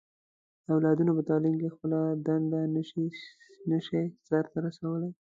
د 0.65 0.67
اولادونو 0.75 1.11
په 1.17 1.23
تعليم 1.29 1.55
کې 1.61 1.73
خپله 1.75 1.99
دنده 2.25 2.61
نه 3.69 3.79
شي 3.87 4.01
سرته 4.27 4.57
رسولی. 4.65 5.09